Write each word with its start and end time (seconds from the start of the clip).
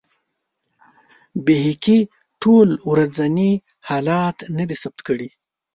بیهقي 1.45 1.99
ټول 2.41 2.67
ورځني 2.91 3.51
حالات 3.89 4.37
نه 4.57 4.63
دي 4.69 4.75
ثبت 4.83 4.99
کړي. 5.07 5.29